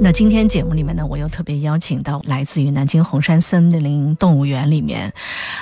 [0.00, 5.12] 那今天节目里面呢，我又特别邀请到来自于南京红山森林动物园里面，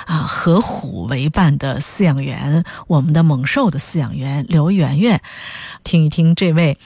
[0.05, 5.21] 啊，和虎为伴的饲养员，我们的猛兽的饲养员刘媛媛，
[5.83, 6.77] 听一听这位，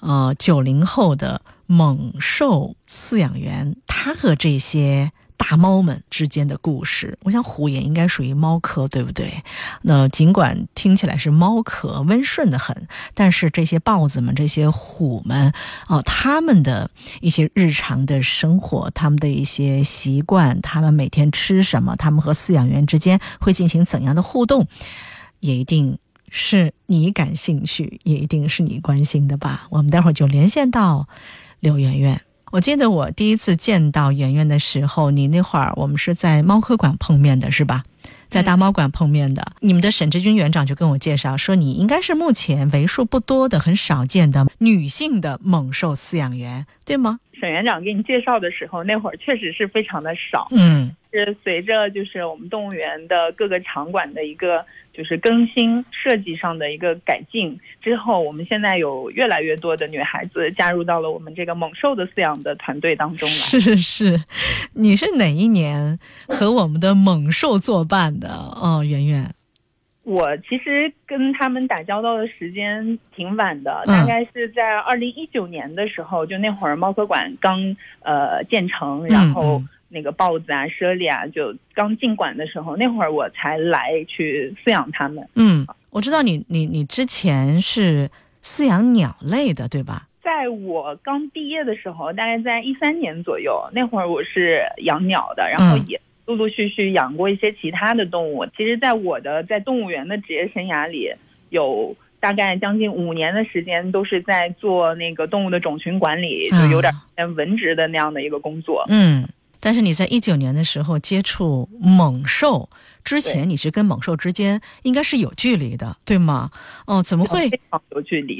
[0.00, 5.12] 呃，九零后的猛兽饲养员，他和这些。
[5.36, 9.42] 大猫们之间的故事，我想虎也应该属于猫科，对不对？
[9.82, 15.52] 那尽管听起来是猫科，温顺的很，但是这些豹子们、这些虎们
[15.86, 16.90] 啊，他们的
[17.20, 24.66] 一些日常的生活，他们的一些习惯，他们每天吃什么，他们和饲养员之间会进行怎样的互动，
[25.40, 25.98] 也一定
[26.30, 29.66] 是你感兴趣，也一定是你关心的吧？
[29.70, 31.08] 我们待会儿就连线到
[31.60, 32.20] 刘媛媛。
[32.52, 37.82] 我记得我第一次见到圆圆的时候，你那会儿我们是在猫科馆碰面的，是吧？
[38.28, 39.52] 在大猫馆碰面的。
[39.60, 47.20] 你们的沈志军园长就跟我介绍说，你应该是目前为数不多的、很少见的女性的猛兽饲养员，对吗？
[47.38, 50.48] 沈园长给你介绍的时候，那会儿确实是非常的少。
[50.50, 50.90] 嗯，
[51.24, 54.64] 是随着就是我们动物园的各个场馆的一个。
[54.96, 63.34] 就是更新设计上的一个改进之后，我们现在有越来越多的女孩子加入到了我们这个猛兽的饲养的团队当中来。
[63.34, 64.24] 是是是，
[64.72, 68.30] 你是哪一年和我们的猛兽作伴的？
[68.30, 69.30] 哦，圆圆，
[70.04, 79.62] 我其实跟他们打交道的时间挺晚的，大概是在二零一九年的时候，就那会儿猫科馆刚呃建成，然后。
[79.88, 85.28] 那个豹子啊、猞猁啊，就刚进馆的时候，那会儿我才来去饲养它们。
[85.34, 88.10] 嗯，我知道你你你之前是
[88.42, 90.08] 饲养鸟类的，对吧？
[90.22, 98.44] 在我刚毕业的时候，大概在一三年左右，那会儿我是养鸟的，然后也陆陆续续养过一些其他的动物。
[98.56, 101.12] 其实，在我的在动物园的职业生涯里，
[101.50, 108.84] 有大概将近五年的时间都是在做那个动物的种群管理，就有点像文职的那样的一个工作。
[108.88, 109.28] 嗯。
[109.66, 112.70] 但是你在一九年的时候接触猛兽
[113.02, 116.52] 之前，你是跟猛兽之间应该是有距离的，对吗？
[116.86, 117.50] 哦，怎么会
[117.90, 118.38] 有距离？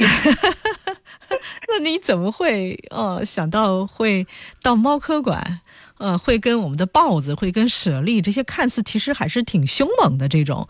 [1.66, 4.24] 那你怎么会呃想到会
[4.62, 5.60] 到猫科馆，
[5.98, 10.68] 呃，会跟我们的豹子，会跟舍利这些看似其实还是挺凶猛的这种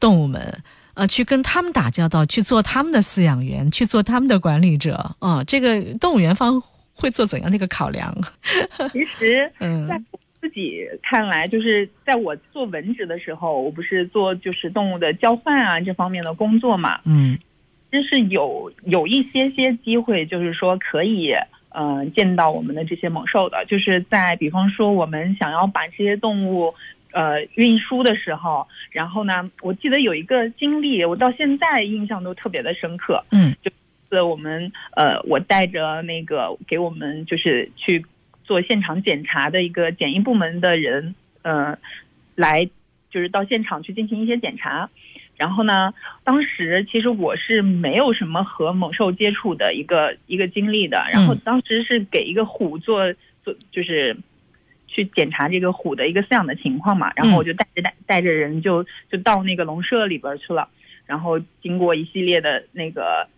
[0.00, 0.62] 动物们，
[0.94, 5.44] 呃，去跟他们打交道，去做他们的饲养员，去做他们的管理者啊？
[5.44, 6.62] 这个动物园方。
[7.00, 8.12] 会做怎样的一个考量？
[8.92, 9.50] 其实，
[9.88, 17.00] 在我自己看来，就是在我做文职的时候，我不是做就是动物的交换啊这方面的工作嘛。
[17.04, 17.38] 嗯，
[17.90, 21.32] 真是有有一些些机会，就是说可以
[21.70, 26.74] 嗯见到我们的这些猛兽的，就是在比方说我们想要把这些动物
[27.12, 33.24] 呃运输的时候，然后呢，我记得有一个经历，我到现在印象都特别的深刻。
[33.30, 33.70] 嗯，就。
[34.08, 38.04] 次我们呃，我带着那个给我们就是去
[38.44, 41.78] 做现场检查的一个检疫部门的人，呃，
[42.34, 42.64] 来
[43.10, 44.88] 就是到现场去进行一些检查。
[45.36, 45.92] 然后呢，
[46.24, 51.06] 当时其实我是没有什么和猛兽接触的一个一个经历的。
[51.12, 53.12] 然后当时是给一个虎做
[53.44, 54.16] 做，就是
[54.88, 57.12] 去检查这个虎的一个饲养的情况嘛。
[57.14, 60.68] 然后我就带着带带着人就就到那个笼舍里边去了。
[61.06, 63.28] 然后经过一系列的那个。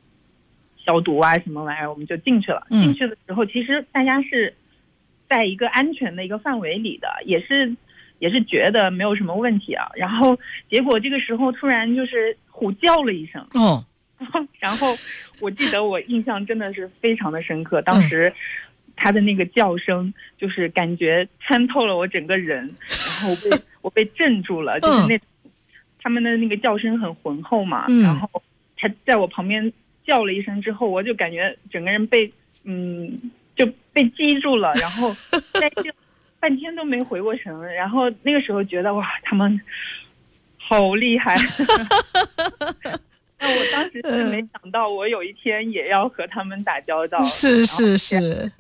[0.84, 2.66] 消毒啊，什么玩意儿，我们就进去了。
[2.70, 4.54] 进去的时候，其实大家是
[5.28, 7.76] 在一个安全的一个范围里的，也是
[8.18, 9.88] 也是觉得没有什么问题啊。
[9.94, 13.84] 然后结果这个时候突然就是虎叫了一声，哦，
[14.58, 14.88] 然后
[15.40, 17.82] 我记得我印象真的是非常的深刻。
[17.82, 18.32] 当时
[18.96, 22.58] 他的那个叫声，就是感觉穿透了我整个人，
[22.88, 24.80] 然后我被 我被震住了。
[24.80, 25.20] 就是那
[26.00, 28.42] 他们的那个叫声很浑厚嘛，然后
[28.76, 29.72] 他在我旁边。
[30.10, 32.28] 叫了一声之后，我就感觉整个人被
[32.64, 33.16] 嗯
[33.54, 35.08] 就被击住了，然后
[35.52, 35.92] 在就
[36.40, 39.60] 半天都没回过神，然后那个时候觉得哇，他们
[40.58, 41.36] 好厉害。
[43.40, 47.24] 那我当时是没想到，我有一天也要和他们打交道。
[47.24, 48.52] 是是是。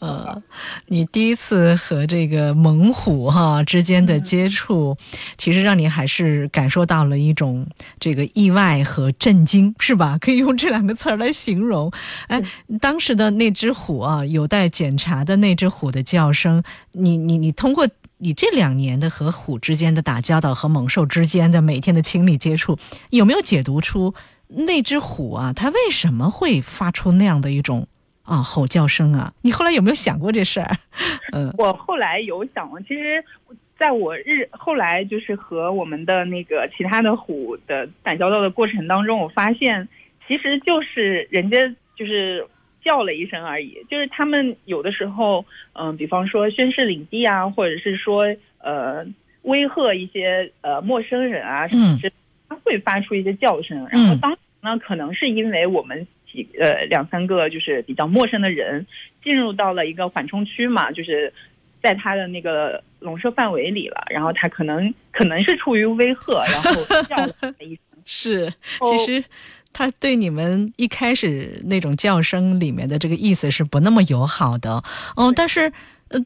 [0.00, 0.42] 呃，
[0.88, 4.94] 你第一次和这个猛虎哈之间的接触，
[5.38, 7.66] 其实让你还是感受到了一种
[7.98, 10.18] 这个意外和震惊，是吧？
[10.20, 11.90] 可以用这两个词儿来形容。
[12.26, 12.42] 哎，
[12.78, 16.62] 当时的那只虎啊，有待检查的那只虎的叫声，
[16.92, 17.88] 你你你通过
[18.20, 22.78] 你这两年的和虎之间的打交道和猛兽之间的每天的亲密接触，
[23.10, 24.14] 有没有解读出
[24.48, 27.88] 那只虎啊，它为什么会发出那样的一种
[28.22, 29.32] 啊吼叫声啊？
[29.42, 30.76] 你后来有没有想过这事儿？
[31.32, 33.24] 嗯，我后来有想过，其实。
[33.80, 39.88] 在我日后来就是和我们的那个其他的虎的打交道的过程当中，我发现
[40.28, 41.56] 其实就是人家
[41.96, 42.46] 就是
[42.82, 48.24] 叫了一声而已，就是他们有的时候，嗯，比方说宣誓领地啊，或者是说
[48.58, 49.04] 呃
[49.42, 52.12] 威吓一些呃陌生人啊，甚至
[52.48, 53.86] 他会发出一些叫声。
[53.90, 58.86] 然后当时呢，可能是因为我们几呃两三个就是比较陌生的人
[59.22, 61.32] 进入到了一个缓冲区嘛，就是
[61.82, 62.82] 在他的那个。
[63.00, 66.70] 笼舍范围里了，然后他可能可能是出于威吓，然后
[67.04, 67.78] 叫了一声。
[68.04, 68.52] 是，
[68.84, 69.24] 其实
[69.72, 74.82] 他对你们一开始那种叫声里面的这个意思是不那么友好的。
[75.16, 75.72] 哦，但是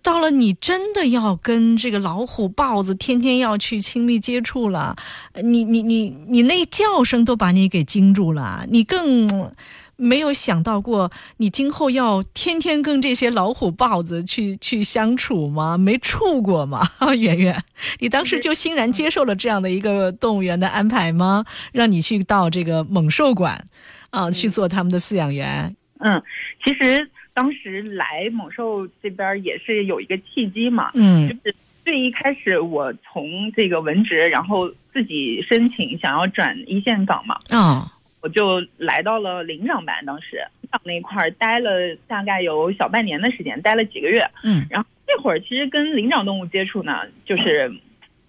[0.02, 4.96] 到了你真的要跟这个老虎、豹子天天要去亲密接触了，
[5.43, 9.52] 你你你你那叫声都把你给惊住了，你更。
[9.96, 15.79] 没有想到过，你今后要天天跟这些老虎、豹子去去相处吗？
[15.79, 16.81] 没处过吗？
[17.17, 17.64] 圆圆，
[18.00, 21.44] 你当时就欣然接受了这样的一个动物园的安排吗？
[21.73, 23.67] 让你去到这个猛兽馆，
[24.11, 25.75] 啊，去做他们的饲养员。
[26.00, 26.23] 嗯，
[26.64, 30.90] 其实当时来猛兽这边也是有一个契机嘛。
[30.94, 31.55] 嗯，就是
[31.85, 37.38] 最一开始我从这个文职，然后自己申请想要转一线岗嘛。
[37.50, 37.93] 啊。
[38.25, 40.43] 我就来到了灵长班，当时
[40.73, 44.26] 长那块儿待了大概有小半年的时间，待了几个月。
[44.43, 47.71] 嗯，然后那会儿其实跟灵长动物接触呢，就是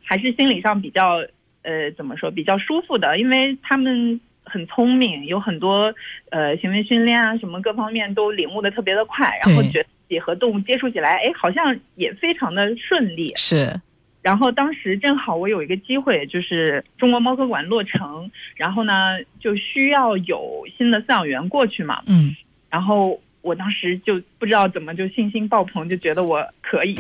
[0.04, 1.24] 还是心理上比较
[1.62, 5.96] 呃怎么说比较舒服的，因为他们很聪明，有很多
[6.30, 13.32] 呃行为训练啊什么各方面都领悟的特别的快，然后觉得自己和动物接触起来，哎，好像也非常的顺利。
[13.38, 13.80] 是。
[14.25, 22.01] 然后当时正好我有一个机会，就是中国猫科馆落成，然后呢就需要有新的饲养员过去嘛。
[22.07, 22.36] 嗯。
[22.72, 26.95] 然后我当时就不知道怎么就信心爆棚，就觉得我可以，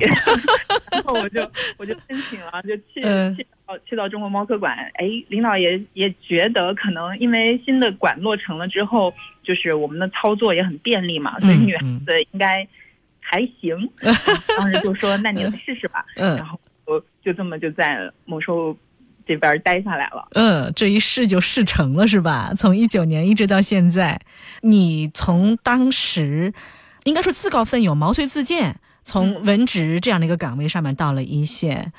[0.93, 1.41] 然后我就
[1.79, 3.01] 我就申请了，就去
[3.35, 4.77] 去到去到中国猫科馆。
[4.93, 9.11] 哎，领导也也觉得可能因为新的馆落成了之后，
[9.41, 12.67] 就是我们的操作也很便利嘛，所以女孩子应该
[13.19, 13.89] 还行。
[14.55, 16.37] 当时就说：“那你来试试吧。”嗯。
[16.37, 16.59] 然后。
[16.85, 18.75] 就就这么就在猛兽
[19.27, 20.27] 这边待下来了。
[20.33, 22.53] 嗯，这一试就试成了，是吧？
[22.55, 24.21] 从一九年一直到现在，
[24.61, 26.53] 你从当时
[27.05, 31.91] 应该说自告奋勇、毛遂自荐，从文职这样的一个岗位上面到了一线。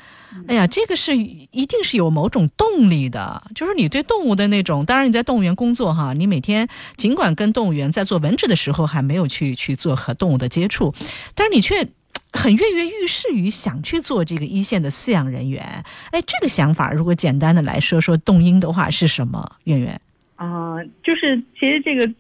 [0.46, 4.84] 哎呀，这个是一定是有某种动力的，就是你对动物的那种。
[4.84, 10.94] 当然你在动物园工作哈，你每天尽管跟动物园在做文职的时候还没有去去做和动物的接触，
[11.34, 11.88] 但是你却。
[12.36, 15.62] 很跃跃欲试于想去做这个一线的饲养人员，
[16.12, 19.56] 哎，这个想法如果简单的来说说动因的话是什么？
[19.64, 20.00] 圆圆，
[20.36, 22.12] 啊，就是其实这个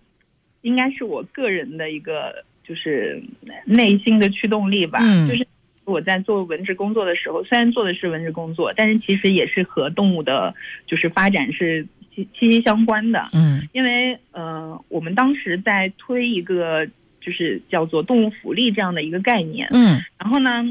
[0.62, 3.22] 应该是我个人的一个就是
[3.64, 4.98] 内心的驱动力吧。
[5.02, 5.46] 嗯，就是
[5.84, 10.54] 我在做文职工作的时候，虽然做的是文职工作，但是其实也是和动物的，
[10.86, 13.28] 就是发展是息息息相关的。
[13.32, 16.88] 嗯，因为呃，我们当时在推一个。
[17.26, 20.62] 就是叫做动物福利这样的一个概念，嗯，然后呢，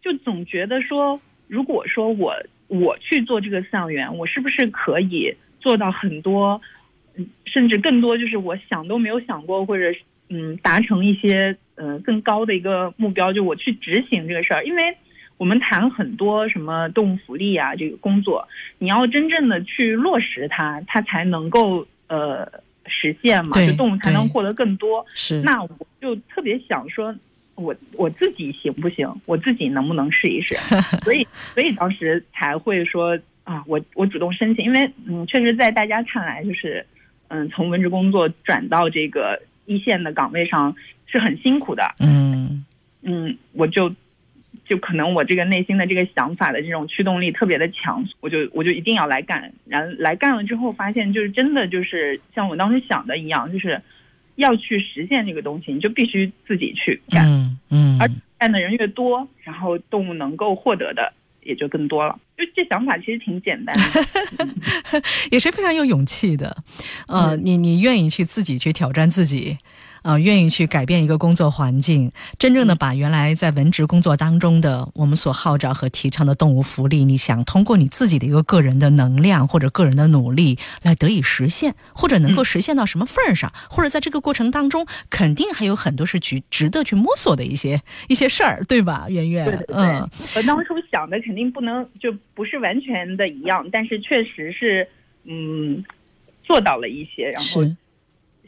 [0.00, 2.34] 就总觉得说，如果说我
[2.66, 6.62] 我去做这个饲养员，我是不是可以做到很多，
[7.44, 9.92] 甚至更多，就是我想都没有想过，或者
[10.30, 14.64] 嗯，达成一些呃更高的一个目标，就我去执行这个事儿。
[14.64, 14.96] 因为
[15.36, 18.48] 我们谈很多什么动物福利啊，这个工作，
[18.78, 22.50] 你要真正的去落实它，它才能够呃。
[22.88, 25.04] 实现嘛，就动物才能获得更多。
[25.14, 25.68] 是，那我
[26.00, 27.14] 就特别想说，
[27.54, 29.08] 我我自己行不行？
[29.26, 30.54] 我自己能不能试一试？
[31.04, 36.84] 所以，所以当时才会说啊，我我主动申请，因为嗯，确实在大家看来，就是
[37.28, 40.74] 嗯，从文职工作转到这个一线的岗位上
[41.06, 41.94] 是很辛苦的。
[42.00, 42.64] 嗯
[43.02, 43.92] 嗯，我就。
[44.68, 49.52] 就可能我这个内心的这个想法的这种驱动力特别的强，我就我就一定要来干。
[49.66, 53.80] 然来干了之后，发现就是真的就是像我当时想的一样，就是
[54.36, 57.26] 要去实现这个东西，你就必须自己去干。
[57.26, 57.98] 嗯嗯。
[58.00, 58.08] 而
[58.38, 62.18] 干的人越多，然后动物能够获得的也就更多了。
[62.36, 66.56] 就这想法其实挺简单的， 也是非常有勇气的。
[67.08, 69.58] 呃，你你愿意去自己去挑战自己。
[70.02, 89.06] 啊，愿意去改变一个工作环境，真正的把原来在文职工作当中的我们所号召和提倡的动物福利，你想通过你自己的一个个人的能量或者个人的努力来得以实现，或者能够实现到什么份儿上，或者在这个过程当中，肯定还有很多是值值得去摸索的一些一些事儿，对吧？
[89.08, 89.56] 圆圆，对？
[89.56, 94.88] 对对，嗯，和当初想的肯定不能就不是完全的一样，但是确实是
[95.24, 95.84] 嗯
[96.42, 97.76] 做到了一些，然后是。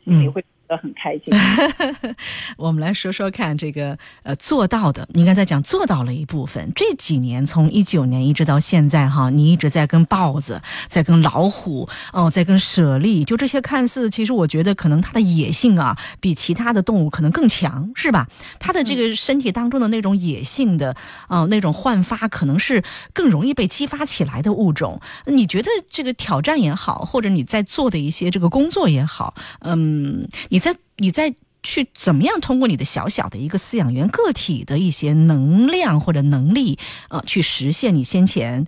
[0.02, 2.14] 心里会觉得很开心。
[2.56, 6.70] 我们来说说看，这个呃做到的，你刚才讲做到了一部分。
[6.74, 18.28] 这几年，从一九年一直到现在，哈，你一直在跟豹子，在跟老虎，哦，在跟舍利，就这些看似，其实我觉得可能它的野性啊，比其他的动物可能更强，是吧？
[18.60, 20.94] 它的这个身体当中的那种野性的，
[21.26, 25.00] 啊、那种焕发，可能是更容易被激发起来的物种。
[25.26, 38.66] 你觉得这个挑战也好，或者你在做的一些这个工作也好，嗯，你在你在去怎么样通过你的小小的一个饲养员个体的一些能量或者能力，呃，去实现你先前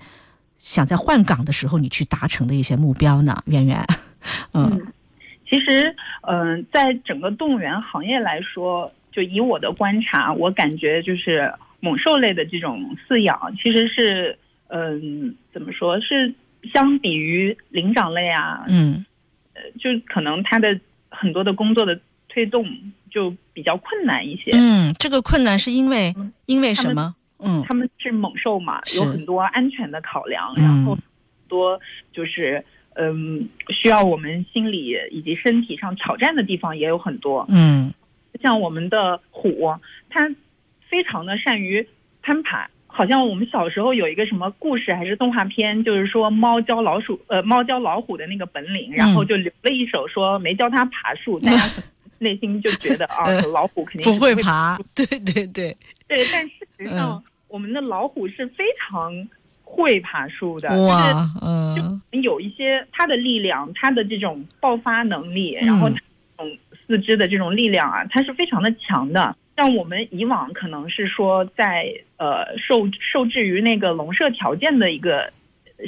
[0.58, 3.42] 想在换岗的时候你去达成的一些目标呢？
[3.46, 3.84] 圆圆，
[4.54, 4.80] 嗯
[5.48, 16.32] 其实，嗯、在整个动物园行业来说，就以我的观察，我感觉就是猛兽类的这种饲养，其实是，嗯、怎么说是
[16.72, 19.04] 相比于灵长类啊，嗯
[19.78, 20.80] 就可能它的
[21.12, 22.66] 很多的工作的推动
[23.10, 24.50] 就比较困难一些。
[24.54, 27.14] 嗯，这个困难是因为嗯因为什么？
[27.38, 31.02] 嗯他们是猛兽嘛，有很多安全的考量，嗯然后很
[31.48, 31.78] 多
[32.12, 32.64] 就是
[32.94, 37.44] 嗯需要我们心理以及身体上挑战的地方也有很多。
[37.48, 37.92] 嗯
[38.42, 39.74] 像我们的虎，
[40.08, 40.28] 它
[40.88, 41.86] 非常的善于
[42.22, 42.70] 攀爬。
[42.94, 51.58] 好像我们小时候有一个什么故事还是动画片，就是说猫教老鼠，呃，猫教老虎的那个本领，然后就留了一手说没教它爬树，大家
[52.18, 55.74] 内心就觉得啊， 老虎肯定是不会爬， 对对对，
[56.06, 57.22] 对，但事实上，嗯。
[57.48, 59.12] 我们的老虎是非常
[59.62, 61.74] 会爬树的，哇，嗯。
[61.76, 61.82] 就
[62.16, 69.34] 是有一些它的力量，它的这种爆发能力，嗯然后它这种四肢的这种力量啊，它是非常的强的。
[69.56, 75.32] 像我们以往可能是说在呃受受制于那个笼舍条件的一个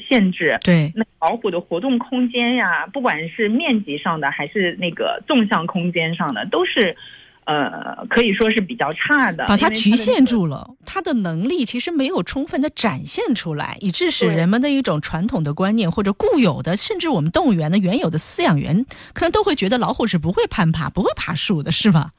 [0.09, 6.97] 限制，对，那老虎的活动空间呀，不管是面积上的还是那个纵向空间上的，都是
[7.45, 22.11] 呃可以说是比较差的，把它局限住了，它的能力其实没有充分的展现出来，以致使人们的一种传统的观念或者固有的，甚至我们动物园的原有的饲养员，可能都会觉得老虎是不会攀爬、不会爬树的，是吧？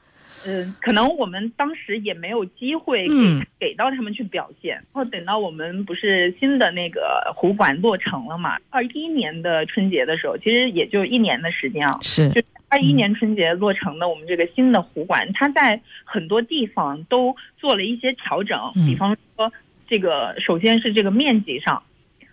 [0.46, 4.74] 嗯，可能我们当时也没有机会给、嗯给到他们去表现。
[4.74, 11.98] 然后等到我们不是新的那个湖馆落成了嘛，二一年的春节的时候，其实也就一年的时间啊。
[12.00, 19.52] 是就二一年春节落成的我们这个新的湖馆，它在很多地方都做了一些调整，嗯比方说
[19.88, 21.82] 这个首先是这个面积上，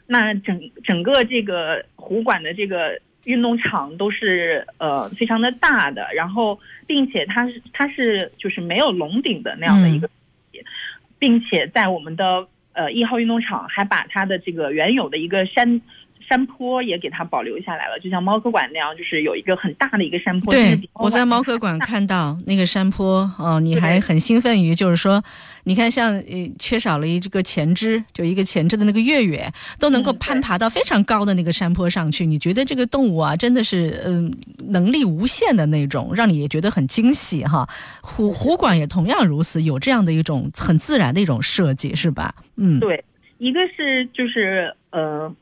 [0.07, 10.09] 那整整个这个湖馆的这个运动场都是呃非常的大的，然后并且它是它是就是没有龙顶的那样的一个，
[11.19, 15.81] 并且在我们的呃一号运动场还把它的这个原有的一个山。
[16.27, 20.51] 山坡也给它保留下来了，就像猫科馆那样，就是有一个很大的一个山坡。
[20.53, 25.23] 对，我在猫科馆看到那个山坡哦，你还很兴奋于就是说，
[25.65, 32.25] 你看像呃缺少了一这个前肢，就一个前肢的那个月月，都能够攀爬到非常高的那个山坡上去。
[32.25, 34.33] 你觉得这个动物啊，真的是嗯、
[34.69, 37.67] 能力无限的那种，让你也觉得很惊喜哈。
[38.01, 42.35] 虎虎馆也同样如此，有这样的一种很自然的一种设计，是吧？
[42.55, 43.03] 嗯，对，
[43.37, 45.33] 一个是就是呃，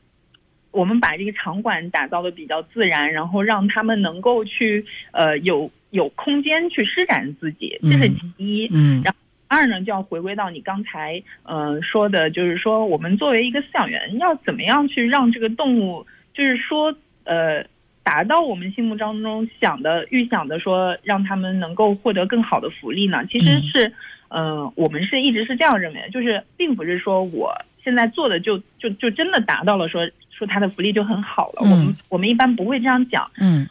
[0.72, 8.68] 我们把这个场馆打造的比较自然，然后让他们能够去呃有有空间去施展自己，这是其一。
[8.74, 17.64] 嗯然后二呢，就要回归到你刚才呃说的，就是说我们作为一个饲养员，要怎么样去让这个动物，就是说呃。
[18.04, 23.24] 达到我们心目当中想的、预想的，说让他们能够获得更好的福利呢？
[23.30, 23.92] 其实嗯是，
[24.28, 30.04] 呃、我们是一直是这样认为的，就是并不是说我现在做的就就就真的达到了说
[30.42, 31.62] 说它的福利就很好了。
[31.64, 33.68] 嗯我们我们一般不会这样讲，嗯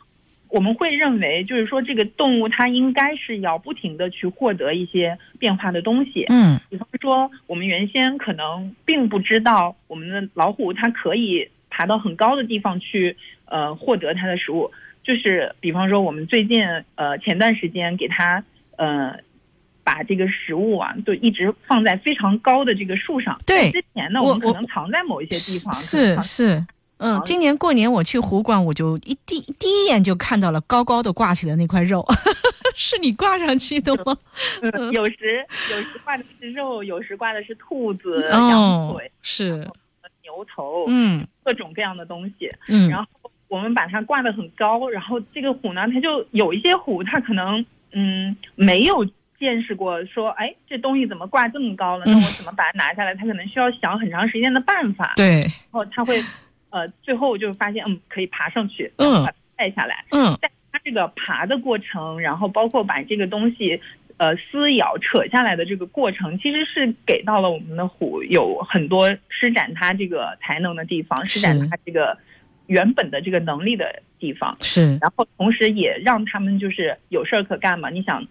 [0.47, 6.25] 我们会认为就是说这个动物它应该是要不停的去获得一些变化的东西。
[6.29, 14.71] 嗯比方说，我们原先可能并不知道我们的老虎它可以爬到很高的地方去，呃，获得它的食物。
[15.03, 16.63] 就是比方说，我们最近
[16.95, 18.43] 呃前段时间给它
[18.77, 19.17] 呃
[19.83, 23.39] 把这个食物啊，就一直放在非常高的这个树上。
[23.45, 25.73] 对之前呢，我们可能藏在某一些地方。
[25.73, 26.65] 是是。
[27.03, 32.05] 嗯，今年过年我去湖广，我就一第第一眼就看到了高高的挂起的那块肉，
[32.77, 34.15] 是你挂上去的吗？
[34.61, 39.67] 嗯， 有时有时挂的是肉，有时挂的是兔子、羊哦腿、，是，
[40.21, 42.47] 牛头，嗯各种各样的东西。
[42.67, 43.07] 嗯，然后
[43.47, 49.03] 我们把它挂得很高，然后这个虎呢，它就有一些虎，它可能嗯没有
[49.41, 52.05] 见识过说，哎，这东西怎么挂这么高了？
[52.05, 53.13] 那我怎么把它拿下来？
[53.15, 56.23] 他可能需要想很长时间的办法，对，然后他会
[56.69, 60.05] 呃最后就发现，嗯，可以爬上去，嗯把它带下来。
[60.11, 63.81] 嗯在它这个爬的过程，然后包括把这个东西。
[64.17, 72.15] 呃，撕咬、扯下来的这个过程，其实是给到了我们的虎有很多施展它这个才能的地方，施展它这个
[72.67, 74.55] 原本的这个能力的地方。
[74.59, 77.89] 是，然后同时也让他们就是有事儿可干嘛。
[77.89, 78.23] 你想，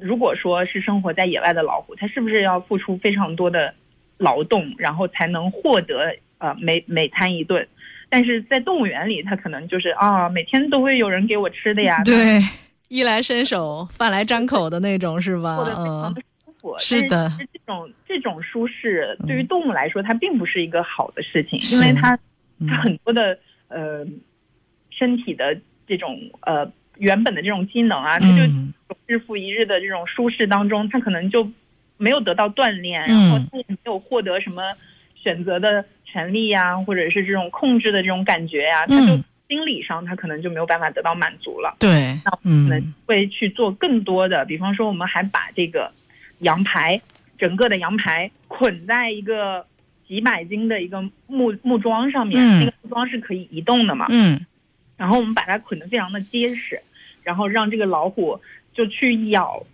[0.00, 3.74] 如果说是生活在野外的老虎，它是不是要付出非常多的
[4.16, 7.66] 劳动，然后才能获得呃每每餐一顿？
[8.08, 12.40] 但是在动物园里，它可能就是啊，每天都会有人给我吃的呀，对，
[12.88, 15.56] 衣来伸手，饭来张口的那种，是吧？
[15.56, 16.78] 过得非常嗯的舒服。
[16.78, 22.18] 是的是这种这种舒适对于动物来说，它并不是一个好的事情，因为它
[22.58, 23.38] 嗯它很多的
[23.68, 24.06] 呃
[24.90, 28.72] 身体的这种呃原本的这种机能啊，他就嗯
[29.06, 31.50] 日复一日的这种舒适当中，他可能就
[31.96, 33.08] 没有得到锻炼，嗯。
[33.08, 34.62] 然后它也没有获得什么
[35.14, 41.74] 选择的权利呀、或者是这种控制的这种感觉呀、他就嗯心理上他可能就没有办法得到满足了。
[41.80, 42.94] 对那，可能嗯。
[43.06, 45.90] 会去做更多的，比方说我们还把这个
[46.40, 47.00] 羊排，
[47.38, 49.64] 整个的羊排捆在一个
[50.06, 52.60] 几百斤的一个木木桩上面，嗯。
[52.60, 54.44] 那个木桩是可以移动的嘛，嗯。
[54.98, 56.78] 然后我们把它捆得非常的结实，
[57.22, 58.40] 然后让这个老虎
[58.72, 59.64] 就去咬。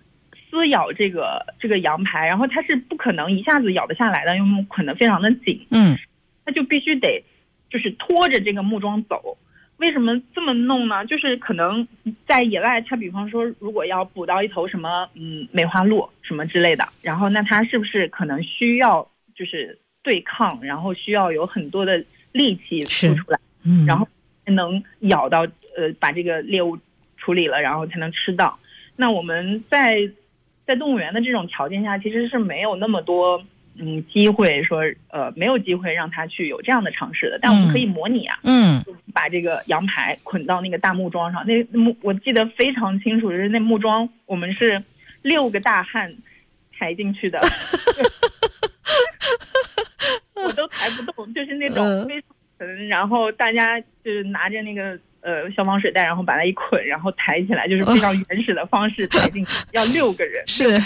[0.50, 5.98] 撕咬这个这个羊排，然后它是不可能一下子咬得下来的，因为捆得非常的紧，嗯
[6.44, 7.20] 它就必须得
[7.68, 9.36] 就是拖着这个木桩走。
[9.78, 11.04] 为什么这么弄呢？
[11.06, 11.88] 就是可能
[12.28, 24.06] 在野外，它比方说如果要捕到一头什么嗯梅花鹿什么之类的，然后那它是不是可能需要就是对抗，然后需要有很多的力气是付出来，嗯，然后
[24.46, 25.40] 才能咬到
[25.76, 26.78] 呃把这个猎物
[27.24, 28.58] 处理了，然后才能吃到。
[28.96, 30.10] 那我们在
[30.66, 33.42] 在动物园的这种条件下，其实是没有那么多
[33.78, 38.82] 嗯机会说呃没有机会让它去有这样的尝试的，但我们可以模拟啊，嗯
[39.14, 41.46] 把这个羊排捆到那个大木桩上。
[41.46, 44.82] 那那木我记得非常清楚，就是那木桩我们是
[45.22, 46.14] 六个大汉
[46.76, 47.38] 抬进去的，
[50.36, 54.98] 我都抬不动，就是那嗯种非常沉，然后大家就是拿着那个。
[55.24, 60.46] 呃，消防水袋，然后把它一捆，然后抬起来，就是非常原始的方式抬进去，要六个人。
[60.46, 60.78] 是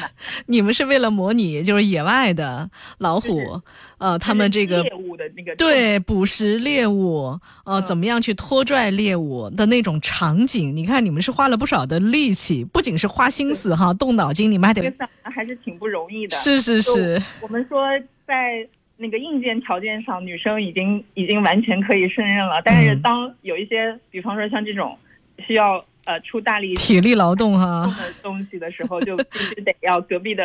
[0.47, 3.61] 你们是为了模拟就是野外的老虎，
[3.99, 10.77] 呃，他们这个猎物的那个对捕食猎物，呃，嗯怎么样去拖拽猎物的那种场景？
[10.77, 14.81] 你看，你们是花了不少的力气，不仅是花心思哈，动脑筋，你们还得
[15.25, 16.37] 还是挺不容易的。
[16.37, 17.89] 是是是，我们说
[18.25, 18.65] 在
[18.99, 22.61] 那个硬件条件上，女生已经已经完全可以胜任了。
[22.65, 24.99] 但是嗯当有一些，比方说像这种
[25.39, 27.85] 需要呃出大力体力劳动动哈。
[28.01, 30.43] 的东西的时候，就必须得要隔壁的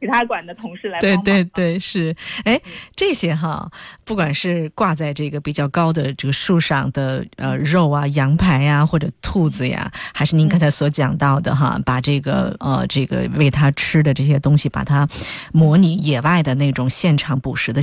[0.00, 1.42] 其他馆的同事来帮对。
[1.42, 2.60] 对对，是，哎，
[2.94, 3.68] 这些哈，
[4.04, 15.08] 不管是挂在这个比较高的这个树上的呃肉啊、羊排呀，或者兔子呀，还是您刚才所讲到的哈，把这个呃这个喂它吃的这些东西，把它
[15.52, 17.82] 模拟野外的那种现场捕食的。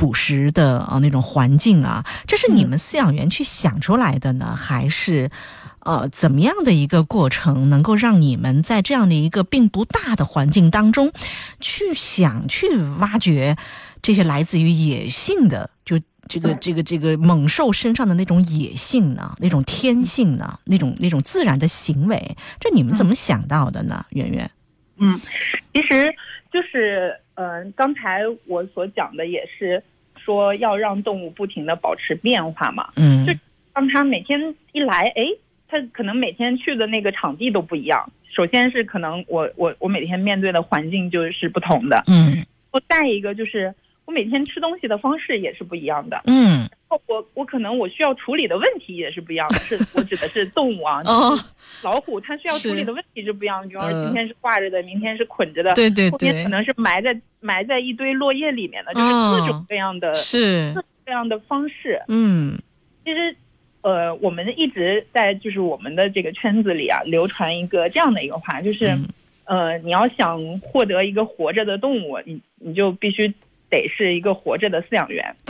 [0.00, 5.30] 捕食的啊、呃、那种环境啊，这是你们饲养员去想出来的呢，还是
[5.80, 11.12] 呃怎么样的一个过程，能够让你们在这样的一个并不大的环境当中，
[11.60, 12.66] 去想去
[12.98, 13.58] 挖掘
[14.00, 24.06] 这些来自于野性的，就这个这个这个猛兽身上的那种野性呢，那种天性呢，那种那种自然的行为，这你们怎么想到的呢？
[24.10, 24.50] 圆圆，
[24.96, 25.20] 嗯，
[25.74, 26.10] 其实
[26.50, 29.82] 就是呃，刚才我所讲的也是
[30.14, 32.90] 说要让动物不停的保持变化嘛。
[32.96, 33.32] 嗯就
[33.72, 35.24] 当它每天一来，哎，
[35.66, 38.12] 它可能每天去的那个场地都不一样。
[38.28, 43.74] 首先是可能我我我每天面对的环境就是不同的，嗯我再一个就是
[44.10, 46.20] 我每天吃东西的方式也是不一样的。
[46.26, 46.68] 嗯
[47.06, 51.38] 我我可能我需要处理的问题也是不一样的，是 我指的是动物啊，哦，
[51.84, 62.02] 老虎它需要处理的问题是不一样的，比方说嗯今天是挂着的，明天是捆着的，对对对后天可，能是埋在埋在一堆落叶里面的，就是哦各种各样的、是各种各样的方式。
[62.08, 62.58] 嗯
[63.04, 63.36] 其实，
[63.82, 69.08] 呃，我们一直在就是我们的这个圈子里啊，流传一个这样的一个话，就是，嗯
[69.44, 73.32] 呃，你要想获得一个活着的动物，你你就必须
[73.70, 75.34] 得是一个活着的饲养员。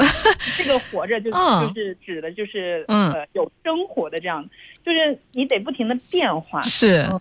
[0.56, 4.48] 这个活着就就是指的就是嗯呃有生活的这样，
[4.84, 6.62] 就是你得不停的变化。
[6.62, 7.20] 是嗯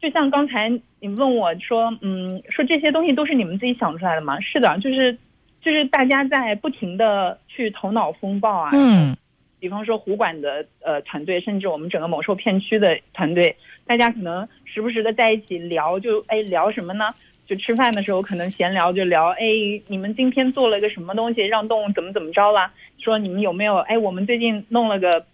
[0.00, 0.68] 就像刚才
[0.98, 4.40] 你问我说，嗯，说这些东西都是你们自己想出来的吗？
[4.40, 5.16] 是的，就是
[5.60, 8.70] 就是大家在不停的去头脑风暴啊。
[8.72, 9.16] 嗯
[9.60, 13.54] 比方说湖管的呃团队，甚至我们整个某兽片区的团队，
[13.86, 17.14] 大家可能时不时的在一起聊，就哎聊什么呢？
[17.46, 19.44] 就吃饭的时候可能闲聊就聊，哎，
[19.88, 22.70] 你们今天做了个什么东西，让动物怎么怎么着了？
[22.98, 23.76] 说你们有没有？
[23.78, 25.26] 哎，我们最近弄了个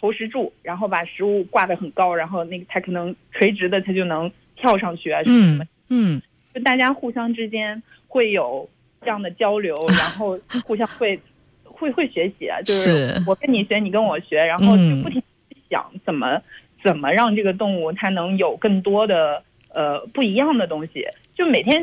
[0.00, 6.16] 投石柱，然后把食物挂得很高，然后那个它可能垂直的，它就能跳上去啊，什么什么嗯。
[6.16, 6.22] 嗯
[6.54, 8.68] 就大家互相之间会有
[9.00, 11.18] 这样的交流，然后 互相会
[11.64, 16.42] 会会学习啊，就是是我跟你学，你跟我学，然后就嗯不停地想怎么
[16.84, 21.06] 怎么让这个动物它能有更多的呃不一样的东西。
[21.34, 21.82] 就每天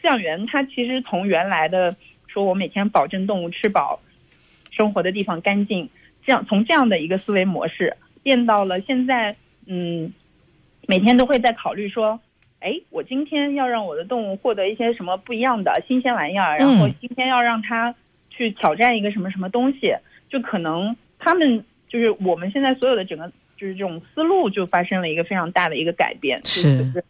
[0.00, 1.94] 饲养员他其实从原来的
[2.26, 4.00] 说我每天保证动物吃饱，
[4.70, 5.88] 生活的地方干净，
[6.24, 9.34] 这样从这样的一个思维模式变到了现在，
[9.66, 10.12] 嗯，
[10.86, 12.20] 每天都会在考虑说，
[12.60, 17.94] 哎，我今天要让我的动物获得一些什么不一样的新鲜玩意儿，然后嗯今天要让它
[18.30, 19.94] 去挑战一个什么什么东西，
[20.28, 27.04] 就可能他们就是我们现在所有的整个就是这种思路就发生了一个非常大的一个改变，就是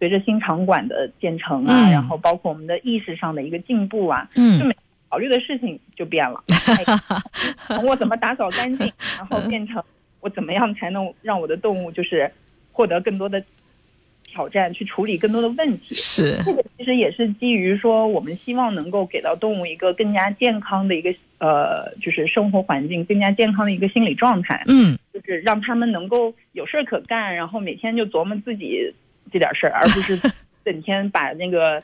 [0.00, 4.66] 随着新场馆的建成啊，嗯然后包括我们的意识上的一个进步啊，嗯就
[5.08, 6.42] 考虑的事情就变了。
[6.48, 9.82] 哎从我怎么打扫干净，然后变成
[10.20, 12.30] 我怎么样才能让我的动物就是
[12.72, 13.42] 获得更多的
[14.24, 15.94] 挑战，去处理更多的问题。
[15.94, 28.94] 是这个其实也是基于说，我们希望能够给到动物一个更加健康的一个呃，就是生活环境，更加健康的一个心理状态，嗯就是让他们能够有事儿可干，然后每天就琢磨自己
[29.30, 30.16] 这点事儿，而不是
[30.64, 31.82] 整天把那个。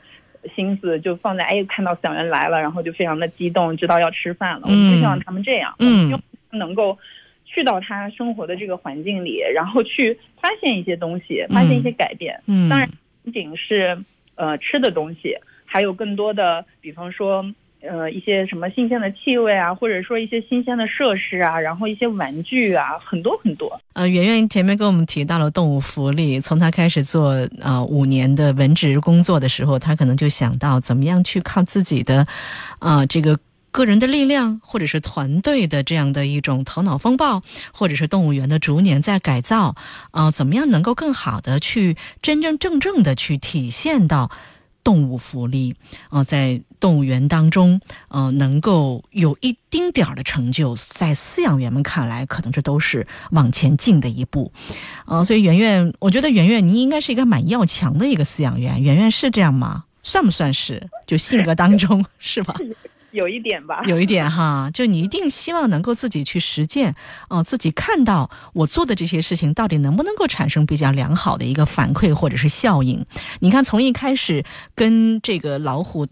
[0.55, 4.61] 心思就放在哎，看到饲养员来了，然后就非常的激动，知道要吃饭了。
[4.63, 6.97] 我希望他们这样，我们希望他们能够
[7.43, 12.39] 去到他生活的这个环境里，然后去发现一些东西，发现一些改变。
[12.45, 12.87] 嗯，当然，
[13.25, 13.97] 不仅是
[14.35, 17.43] 呃吃的东西，还有更多的，比方说
[17.81, 23.79] 呃一些什么新鲜的气味啊，或者说一些新鲜的设施啊，然后一些玩具啊，很多很多。
[23.93, 32.27] 呃，圆圆前面跟我们提到了动物福利，从他开始做呃五年的文职工作的时候，他可能就想到怎么样去靠自己的
[32.79, 33.37] 呃这个。
[33.69, 39.75] 个人的力量，或者是团队的这样的一种头脑风暴，或者是动物园的逐年在改造，
[40.13, 44.31] 呃，怎么样能够更好的去真真正正的去体现到
[44.87, 45.75] 动物福利？
[46.07, 54.53] 啊，在动物园当中，呃，能够有一丁点儿的成就，在饲养员们看来，可能这都是往前进的一步。
[55.05, 59.83] 呃，所以圆圆，我觉得圆圆你应该是一个蛮要强的一个饲养员，圆圆是这样吗？
[60.03, 60.89] 算不算是？
[61.05, 62.55] 就性格当中 是吧？
[63.11, 66.95] 有一点吧，有一点哈，就你一定希望能够自己去实践，
[67.29, 73.05] 嗯，自己看到我做的这些事情到底能不能够产生比较良好的一个反馈或者是效应。
[73.39, 74.43] 你看，从一开始
[74.75, 76.07] 跟这个老虎。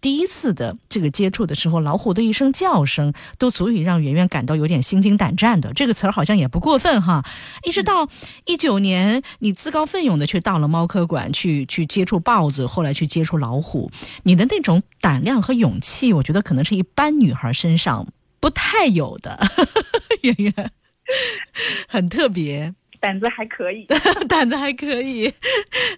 [0.00, 5.72] 第一次的这个接触的时候，老虎的一声叫声都足以让圆圆感到有点心惊胆战的。
[5.72, 7.24] 这个词儿好像也不过分哈。
[7.64, 8.08] 一直到
[8.44, 13.90] 一九年，你自告奋勇的去到了猫科馆去去接触豹子，后来去接触老虎，
[14.22, 18.06] 你的那种胆量和勇气，我觉得可能是一般女孩身上
[18.38, 19.44] 不太有的。
[20.20, 20.70] 圆圆
[21.88, 22.74] 很特别。
[23.06, 23.86] 胆子还可以，
[24.28, 25.32] 胆子还可以，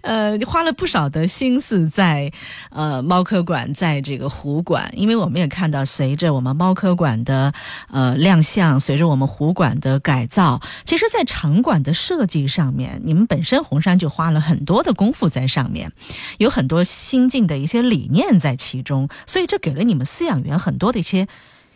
[0.02, 2.30] 呃，花了不少的心思在
[2.70, 7.54] 呃猫科馆，在这个湖馆，因为我们也看到，随着我们猫科馆的
[7.90, 15.90] 呃亮相，随着我们湖馆的改造，其实，在场馆的设计上面，你们本身红山就花了很多的功夫在上面，
[16.36, 21.26] 有很多新进的一些理念在其中，所以这给了你们饲养员很多的一些。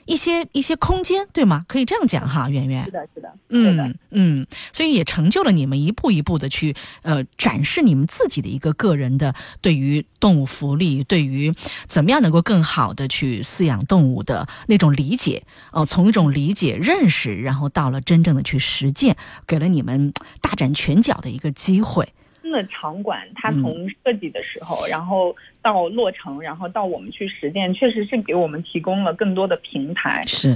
[0.04, 1.64] 一些一些空间，对吗？
[1.68, 2.84] 可以这样讲哈，圆圆。
[2.84, 11.54] 是的，是的，嗯嗯，所以也成就了你们一步一步的去呃展示你们自己的一个个人的对于动物福利，对于
[11.86, 22.12] 怎么样能够更好的去饲养动物的那种理解哦、从一种理解认识，然后到了真正的去实践，给了你们大展拳脚的一个机会。
[22.42, 30.22] 新的场馆，它嗯从设计的时候，然后到落成，然后到我们去实践，确实是给我们提供了更多的平台。
[30.26, 30.54] 是，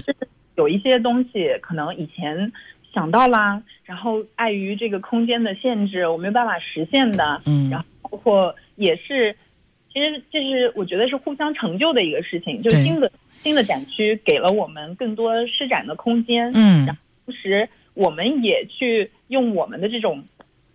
[0.56, 2.52] 有一些东西可能以前
[2.92, 7.40] 想到啦，然后碍于这个空间的限制，我没有办法实现的。
[7.46, 9.36] 嗯然后包括也是，
[9.92, 12.62] 其实这是我觉得是互相成就的一个事情。
[12.62, 13.10] 就是新的
[13.42, 16.86] 新的展区给了我们更多施展的空间，嗯
[17.24, 20.24] 同时我们也去用我们的这种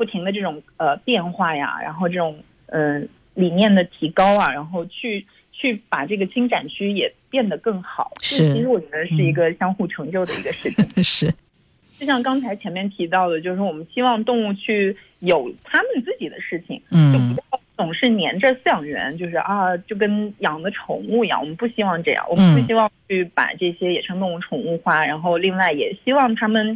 [0.02, 2.36] 不停的这种呃变化呀，然后这种
[2.68, 8.10] 嗯、呃、理念的提高啊，然后去去把这个新展区也变得更好。
[8.20, 10.84] 是这其实我觉得是一个相互成就的一个事情。
[11.04, 11.32] 是，
[12.00, 21.40] 就像刚才前面提到的，就是我们希望动物去有他们自己的事情，嗯就嗯不要总是黏着饲养员，就是啊，就跟养的宠物一样。
[21.40, 26.76] 我们不希望这样，我们不嗯希望去把这些野生动物宠物化，然后另外也希望他们，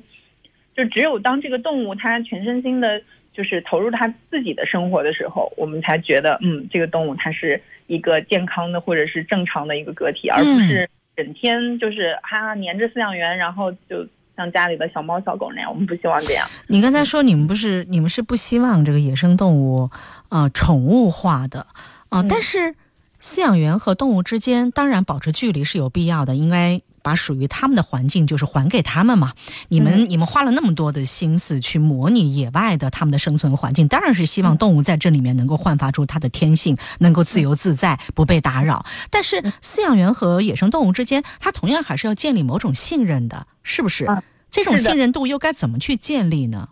[0.76, 3.02] 就只有当这个动物它全身心的，
[3.34, 15.70] 就是投入它自己的生活的时候，我们才觉得，嗯，这个动物它是一个健康的或者是正常的一个个体，而不是整天就是哈、黏着饲养员，然后就像家里的小猫小狗那样。
[15.72, 16.46] 我们不希望这样。
[16.68, 19.90] 你刚才说你们不是你们是不希望这个野生动物
[20.30, 21.62] 呃宠物化的
[22.10, 22.76] 啊、嗯但是
[23.20, 29.34] 饲养员和动物之间当然保持距离是有必要的，应该把属于他们的环境就是还给他们嘛。
[29.70, 38.84] 你们、嗯你们花了那么多的心思去模拟野外的他们的生存环境，当然是希望动物在这里面能够焕发出它的天性，能够自由自在，不被打扰。
[39.12, 44.06] 但是饲养员和野生动物之间，它同样还是要建立某种信任的，是不是？
[44.06, 46.70] 啊这种信任度又该怎么去建立呢？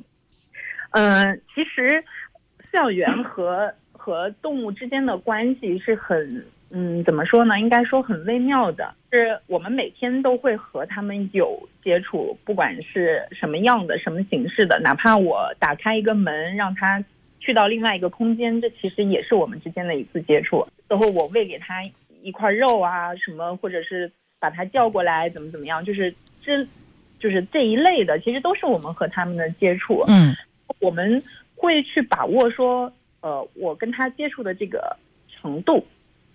[0.92, 2.02] 呃，其实
[2.72, 7.60] 饲养员和和动物之间的关系是很，嗯，怎么说呢？
[7.60, 8.96] 应该说很微妙的。
[9.12, 17.04] 是我们每天都会和他们有接触，不管是什么样的、什么形式的，哪怕我打开一个门让他
[17.40, 20.68] 去到另外一个空间，这其实也是我们之间的一次接触。
[20.88, 21.84] 然后我喂给他
[22.24, 26.66] 一块肉啊，什么，或者是把他叫过来，怎么怎么样，就是这，
[27.20, 30.04] 就是这一类的，其实都是我们和他们的接触。
[30.08, 30.34] 嗯
[30.80, 31.22] 我们
[31.56, 34.98] 会去把握说，呃，我跟他接触的这个
[35.30, 35.86] 程度，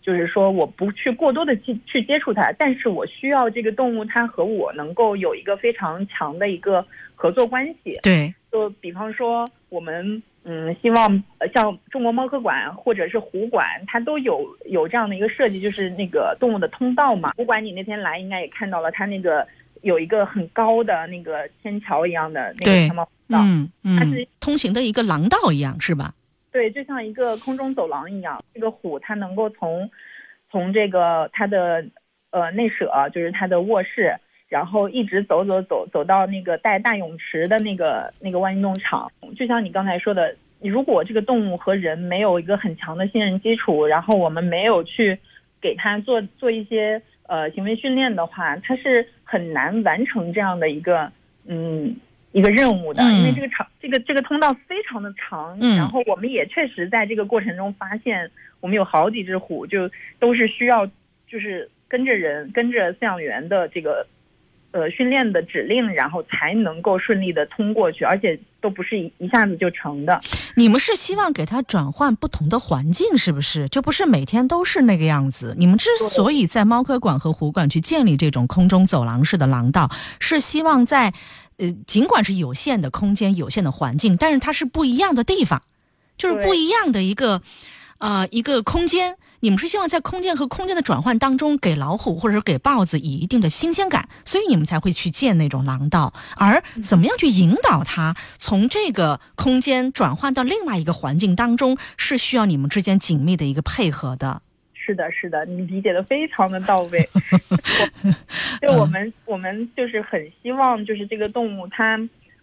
[0.03, 6.85] 就是说我不去过多的去去接触它，但是我需要这个动物它和我能够有一个非常强的一个
[7.15, 7.99] 合作关系。
[8.03, 10.23] 对，就比方说我们。
[10.45, 17.33] 嗯，希望呃像中国猫科馆或者是湖馆，它都有有这样的一个设计，就是那个动物的通道嘛。
[17.37, 19.47] 湖馆你那天来应该也看到了，它那个
[19.83, 23.09] 有一个很高的那个天桥一样的那个通道。
[23.45, 26.15] 嗯嗯它是，通行的一个廊道一样，是吧？
[26.51, 29.91] 对，就像一个空中走廊一样，这个虎它能够从
[30.51, 31.85] 从这个它的
[32.31, 34.17] 呃内舍，就是它的卧室，
[34.49, 39.11] 然后一直走走走走到那个带大泳池的那个那个万运动场。
[39.37, 45.19] 就像你刚才说的，如果这个动物和人没有一个很强的信任基础，然后我们没有去
[45.61, 51.13] 给它做做一些呃行为训练的话，它是很难完成这样的一个
[51.47, 51.95] 嗯。
[52.33, 53.15] 一个任务的，嗯。
[53.21, 55.77] 因为这个长这个这个通道非常的长，嗯。
[55.77, 60.87] 然后我们也确实在这个过程中发现，我们有好几只虎就都是需要
[61.27, 64.07] 就是跟着人跟着饲养员的这个
[64.79, 70.21] 呃训练的指令，然后才能够顺利的通过去，而且都不是一一下子就成的。
[70.55, 73.69] 你们是希望给它转换不同的环境，是不是？
[73.69, 75.55] 就不是每天都是那个样子。
[75.59, 81.13] 你们之所以在猫科馆和湖馆去建立这种空中走廊式的廊道，是希望在
[81.59, 85.63] 呃，尽管是有限的空间、有限的环境，但是它是不一样的地方，
[86.17, 87.43] 就是不一样的一个
[87.99, 89.17] 呃一个空间。
[89.41, 96.13] 你们是希望在空间和空间的转换当中，给老虎或者给豹子以一定的新鲜感，所以你们才会去建那种廊道。
[96.37, 104.43] 而怎么样去引导它从这个空间转换到另外一个环境当中，是需要你们之间紧密的一个配合的。
[104.75, 107.09] 是的，是的，你理解的非常的到位。
[107.13, 111.97] 我 就我们我们就是很希望，就是这个动物它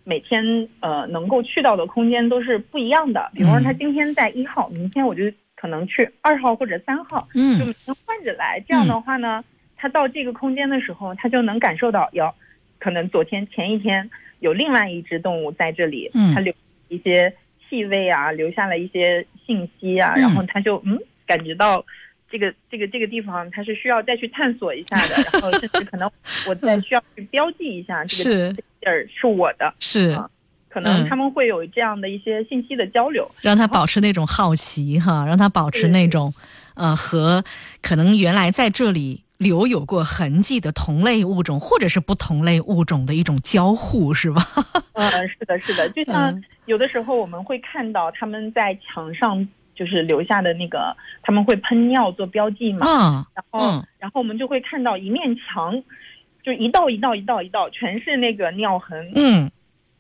[0.03, 3.31] 每天呃能够去到的空间都是不一样的。
[3.34, 5.23] 比方说，它今天在一号，明天我就
[5.65, 8.63] 可能去二号或者三号，就嗯每天换着来。
[8.67, 9.43] 这样的话呢，
[9.75, 12.32] 他到这个空间的时候，他就能感受到，哟，
[12.78, 14.08] 可能昨天前一天
[14.41, 16.36] 有另外一只动物在这里，嗯。
[16.36, 16.54] 它留
[16.88, 17.34] 一些
[17.67, 20.21] 气味啊，留下了一些信息啊，嗯。
[20.21, 21.84] 然后他就嗯感觉到。
[22.28, 26.10] 这个这个这个地方，它是需要再去探索一下的， 然后甚至可能
[26.49, 28.54] 我再需要去标记一下这个是。
[28.54, 30.10] 这个地儿是我的，是。
[30.10, 30.30] 啊
[30.75, 31.07] 可能嗯。
[31.07, 33.25] 他们会有这样的一些信息的交流。
[33.41, 36.33] 让他保持那种好奇哈，让他保持那种
[36.73, 37.41] 呃和
[37.81, 44.41] 可能原来在这里留有过痕迹的同类物种或者是不同类物种的一种交互，是吧？
[44.93, 46.43] 嗯，是的，是的， 就像嗯。
[46.65, 53.88] 有的时候我们会看到他们在墙上就是留下的那个，他们会喷尿做标记嘛，嗯，然后、嗯。
[53.99, 55.81] 然后我们就会看到一面墙，
[56.43, 59.49] 就一道一道一道一道全是那个尿痕，嗯。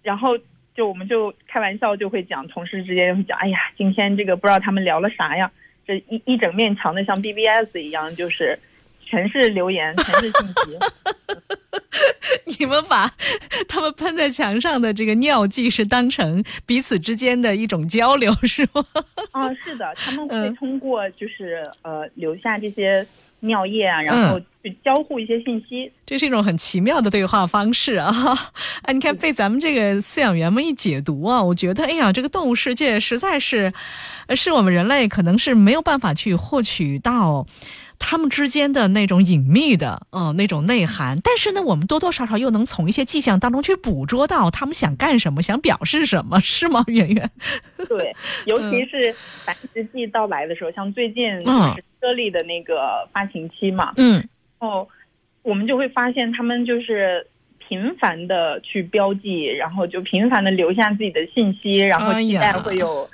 [0.01, 0.37] 然后
[0.75, 5.49] 就我们就开玩笑就会讲，同事之间会讲，哎呀，今天这个不知道他们聊了啥呀，
[5.87, 8.59] 这一一整面墙的像 BBS 一样，就是
[9.05, 10.77] 全是留言， 全是信息。
[12.59, 13.09] 你们把
[13.67, 18.85] 他们喷在墙上的这个尿迹是当成彼此之间的一种交流，是吗？
[19.31, 23.05] 啊，是的，他们会嗯通过就是呃留下这些
[23.45, 25.91] 尿液啊，然后去交互一些信息。
[26.05, 28.13] 这是一种很奇妙的对话方式啊！
[28.83, 33.73] 啊， 你看被咱们这个饲养员们一解读啊，我觉得哎呀，这个动物世界实在是，
[34.35, 37.45] 是我们人类可能是没有办法去获取到。
[37.97, 47.31] 他们之间的那种隐秘的，嗯，那种内涵，但是呢，我们多多少少又能从一些迹象当中去捕捉到他们想干什么，想表示什么，是吗，圆圆？
[47.87, 48.13] 对，
[48.45, 54.23] 尤其是繁殖季到来的时候，像最近就是猞猁的那个发情期嘛，嗯，
[54.59, 54.87] 然后，
[55.41, 57.25] 我们就会发现他们就是
[57.57, 63.09] 频繁的去标记，然后就频繁的留下自己的信息，然后期待会有，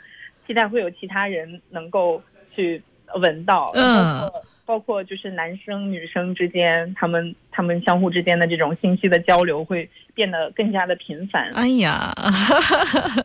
[0.45, 2.21] 期待会有其他人能够
[2.53, 2.81] 去
[3.15, 4.29] 闻到，嗯。
[4.71, 11.51] 包括就是男生女生之间，他们他们相互之间的这种信息的交流会变得更加的频繁。
[11.55, 12.09] 哎呀，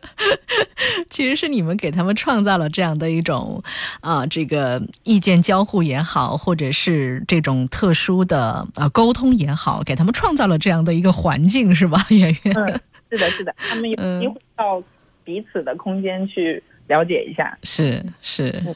[1.09, 3.63] 其实是你们给他们创造了这样的一种
[4.01, 11.97] 啊，这个意见交互也好，或者是这种特殊的啊沟通也好，给他们创造了这样的一个环境，是吧？
[12.09, 12.67] 圆圆，嗯，
[13.09, 14.83] 是的，是的，他们有机会到
[15.23, 17.57] 彼此的空间去了解一下。
[17.63, 18.49] 是是。
[18.65, 18.75] 嗯，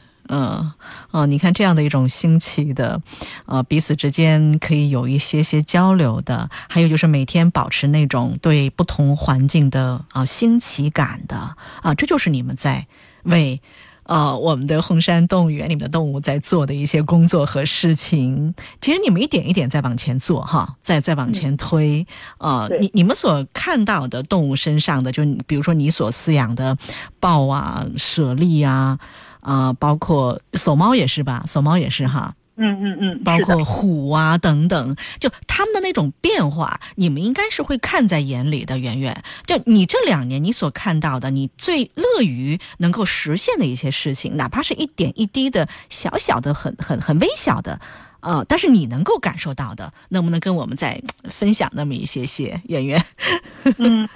[1.10, 3.00] 哦，你看这样的一种新奇的，
[3.44, 11.36] 呃，彼此之间可以有一些些交流的，还有就是每天保持那种对不同环境的啊新奇感的
[11.82, 12.86] 啊，这就是你们在
[13.24, 13.60] 为
[14.04, 18.54] 呃我们的红山动物园里面的动物在做的一些工作和事情。
[18.80, 22.06] 其实你们一点一点在往前做哈，在在往前推
[22.38, 26.78] 呃，你你们所看到的动物身上的，就比如说你所饲养的
[27.20, 28.98] 豹啊、舍利啊。
[29.42, 31.44] 啊，包括守猫也是吧？
[31.46, 32.34] 守猫也是哈。
[32.56, 33.24] 嗯嗯嗯。
[33.24, 38.78] 包括虎啊等等，就他们的那种变化，你们应该是会看在眼里的。
[38.78, 47.80] 圆圆，就你这两年你所看到的，你最乐于能够实现的一些事情，哪怕是一点一滴的小小的、很很很微小的，
[48.20, 52.60] 呃，但是你能够感受到的，能不能跟我们再分享那么一些些？
[52.66, 53.04] 圆圆。
[53.78, 54.08] 嗯，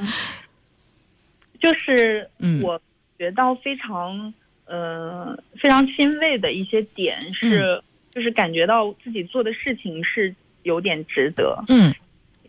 [1.59, 2.31] 就是
[2.63, 2.81] 我
[3.19, 4.33] 觉得非常。
[4.67, 11.63] 呃，非常欣慰的一些点是，就是感觉到自己做的事情是有点值得。
[11.69, 11.95] 嗯，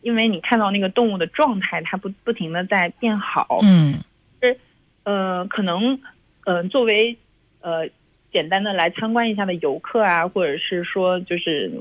[0.01, 3.60] 因为你看到那个动物的状态，它不不停的在变好。
[3.62, 3.93] 嗯，
[4.41, 4.58] 是
[5.03, 5.99] 呃，可能
[6.45, 7.15] 呃，作为
[7.62, 7.88] 呃
[8.34, 11.71] 简单的来参观一下的游客啊，或者是说就是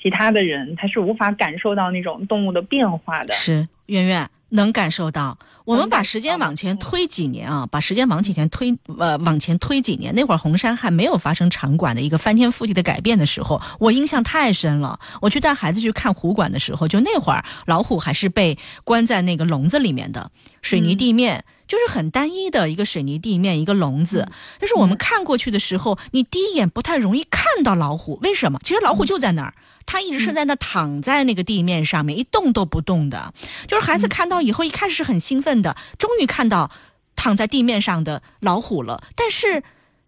[0.00, 3.32] 其他的人，他是无法感受到那种动物的变化的。
[3.34, 4.26] 是，圆圆。
[4.54, 10.14] 能感受到，我们把时间往前推几年啊，把时间往前推，呃，往前推几年。
[10.14, 14.98] 那会儿红山还没有发生场馆的一个翻天覆地的改变的时候，我印象太深了。
[15.20, 20.30] 我去带孩子去看虎馆的时候，就那会儿老虎还是被关在那个笼子里面的，
[20.62, 21.44] 水泥地面。
[21.66, 24.28] 就是很单一的一个水泥地面，一个笼子。
[24.60, 28.18] 但是我们看过去的时候，你第一眼不太容易看到老虎。
[28.22, 28.60] 为什么？
[28.62, 29.54] 其实老虎就在那儿，
[29.86, 33.32] 它一直是在那躺在那个地面上面一动都不动的。
[33.66, 36.70] 就是孩子看到以后，一开始是很兴奋的，终于看到
[37.16, 39.02] 躺在地面上的老虎了。
[39.16, 39.62] 但是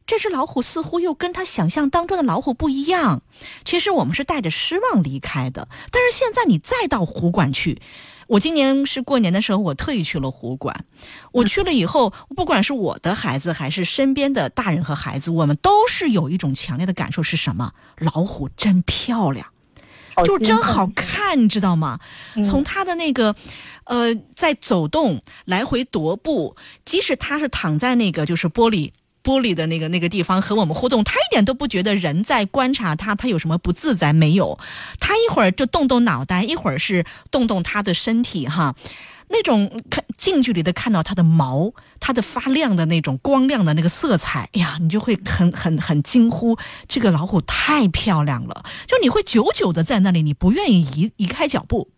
[0.07, 3.23] 这只老虎似乎又跟他想象当中的老虎不一样。
[3.65, 5.69] 其实我们是带着失望离开的。
[5.91, 7.81] 但是现在你再到湖馆去。
[8.29, 10.85] 我今年是过年的时候，我特意去了湖馆。
[11.31, 17.71] 我去了以后，不管是我的孩子还是身边的大人和孩子，我们都是有一种强烈的感受，是什么？
[17.99, 19.47] 老虎真漂亮，
[20.25, 21.99] 就真好看，你知道吗？
[22.45, 23.35] 从他的那个，
[23.85, 28.93] 呃，在走动、来回踱步，即使他是躺在那个就是玻璃。
[29.23, 34.57] 玻璃的那个那个地方和我们互动，他一点都不觉得人在观察他，他有什么不自在没有？
[35.01, 38.77] 他一会儿就动动脑袋，一会儿是动动他的身体，哈，
[39.29, 46.57] 那种看近距离的看到它的毛，它的发亮的那种光亮的那个色彩，哎呀，你就会很很很惊呼，
[46.89, 51.91] 这个老虎太漂亮了，就你会久久的在那里，你不愿意移移开脚步。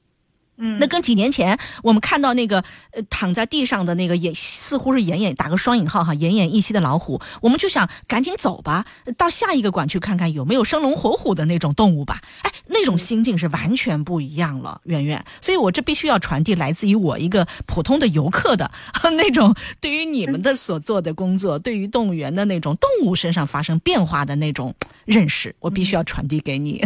[0.58, 8.84] 嗯，那跟几年前我们看到那个呃躺在地上的那个也似乎是奄奄打个双引号哈奄奄一息的老虎，我们就想赶紧走吧，
[9.16, 12.20] 到下一个馆去看看有没有生龙活虎的那种动物吧。
[12.42, 15.24] 哎，那种心境是完全不一样了，圆圆。
[15.40, 18.70] 所以我这必须要传递来自于我一个普通的游客的
[19.16, 26.84] 那种对于你们的所做的工作，对于动物园的那种动物身上发生变化的那种认识，我必须要传递给你。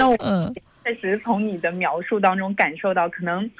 [0.00, 0.52] 那我嗯。
[0.84, 3.50] 确实，从你的描述当中感受到，可能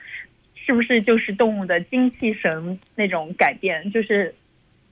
[0.54, 4.34] 是不是就是动物的精气神那种改变，就是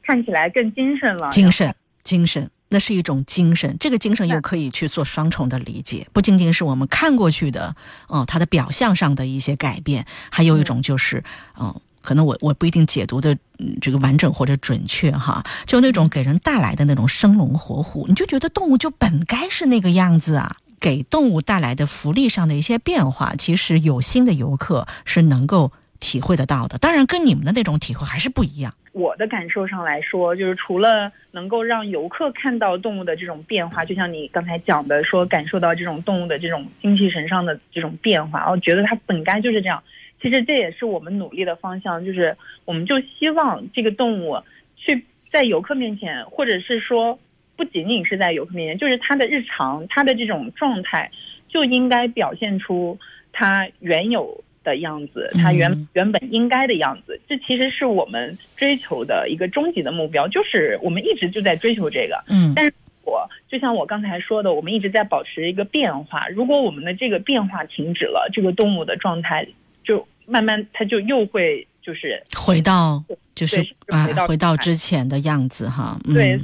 [0.02, 1.28] 看起来更精神了。
[1.30, 3.76] 精神，精神，那是一种精神。
[3.80, 7.74] 这个精神又可以去做双重的理解，不仅仅是我们看过去的，
[8.08, 11.22] 嗯，它的表象上的一些改变，还有一种就是，
[11.60, 11.80] 嗯。
[12.00, 13.36] 可能我我不一定解读的
[13.82, 20.56] 这个完整或者准确哈，就那种给人带来的那种生龙活虎，你就觉得动物就本该是那个样子啊。
[20.80, 26.78] 给动物带来的福利上的一些变化，其实有心的游客是能够体会得到的。
[26.78, 28.72] 当然，跟你们的那种体会还是不一样。
[28.92, 39.82] 我的感受上来说，就是除了能够让游客看到动物的这种变化，就像你刚才讲的，说感受到这种动物的这种精气神上的这种变化，我觉得它本该就是这样。
[40.20, 44.36] 其实这也是我们努力的方向，就是我们就希望这个动物
[44.76, 47.18] 去在游客面前，或者是说。
[47.58, 51.10] 不仅仅是在游客面前，就是他的日常，他的这种状态
[51.48, 52.96] 就应该表现出
[53.32, 57.20] 他原有的样子，他原原本应该的样子。
[57.28, 62.22] 这其实是我们追求的一个终极的目标，就是我们一直就在追求这个。
[62.28, 66.28] 嗯，但是我就像我刚才说的，我们一直在保持一个变化。
[66.28, 69.44] 如果我们的这个变化停止了，这个动物的状态
[69.82, 73.02] 就慢慢它就又会就是回到
[73.34, 75.98] 就是啊回到之前的样子哈。
[76.14, 76.40] 对。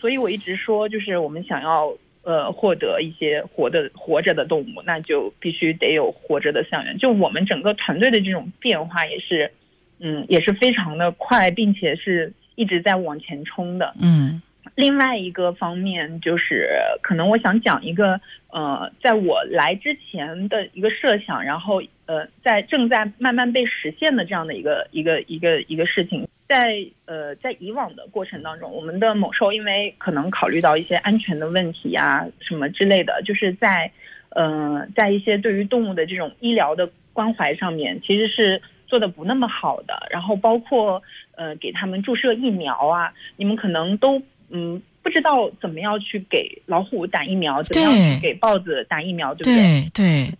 [0.00, 6.96] 所以我一直说，就是我们想要呃获得一些活的活着的动物，那就必须得有活着的象园。
[6.98, 9.50] 就我们整个团队的这种变化也是，
[9.98, 13.94] 嗯，也是非常的快，并且是一直在往前冲的。
[14.00, 14.40] 嗯。
[14.76, 16.68] 另外一个方面就是，
[17.00, 18.20] 可能我想讲一个
[18.50, 26.26] 呃，在我来之前的一个设想，然后呃，在正在慢慢被实现的这样的一个一个一个一个事情。
[26.54, 33.90] 在呃，在以往的过程当中，我们的猛兽因为可能考虑到一些安全的问题呀，什么之类的，就是在，
[34.28, 40.06] 呃，在一些对于动物的这种医疗的关怀上面，其实是做的不那么好的。
[40.10, 41.02] 然后包括
[41.34, 49.86] 呃，给他们注射疫苗啊，你们可能都嗯不知道怎么样去给老虎打疫苗，怎么样去给豹子打疫苗，对不对？
[49.92, 50.32] 对。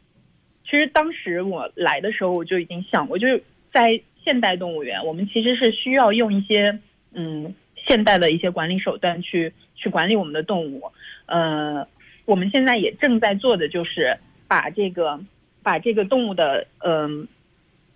[0.62, 3.42] 其实当时我来的时候，我就已经想过，就是
[3.72, 4.00] 在。
[4.24, 6.78] 现代动物园，我们其实是需要用一些
[7.12, 10.90] 嗯现代的一些管理手段去去管理我们的动物。
[11.26, 11.86] 呃，
[12.24, 14.16] 我们现在也正在做的就是
[14.48, 15.20] 把这个
[15.62, 17.28] 把这个动物的嗯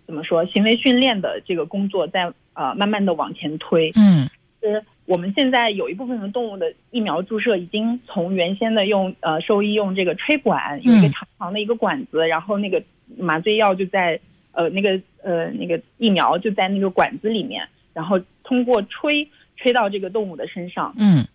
[0.05, 3.91] 怎么说行为训练的这个工作在呃慢慢的往前推。
[3.95, 4.29] 嗯，
[4.61, 12.83] 是我们现在有一部分的动物的疫苗注射已经从原先的用呃兽医用这个吹管，有一个长长的一个管子，然后那个
[13.17, 14.19] 麻醉药就在。
[14.51, 21.25] 呃，那个呃，那个疫苗就在那个管子里面，然后通过吹吹到这个动物的身上，嗯，